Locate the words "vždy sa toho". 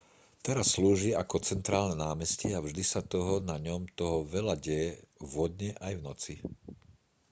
2.65-3.33